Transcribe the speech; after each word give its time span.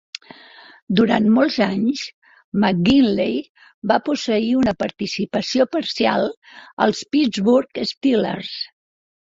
Durant 0.99 1.27
molts 1.35 1.57
anys, 1.65 2.05
McGinley 2.65 3.37
va 3.93 4.01
posseir 4.09 4.51
una 4.63 4.77
participació 4.83 5.69
parcial 5.77 6.29
als 6.89 7.09
Pittsburght 7.15 7.87
Steelers. 7.95 8.55